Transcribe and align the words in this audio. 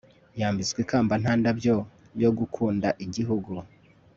Yambitswe 0.39 0.79
ikamba 0.85 1.13
nta 1.21 1.33
ndabyo 1.39 1.75
yo 2.23 2.29
gukunda 2.37 2.87
igihugu 3.05 3.51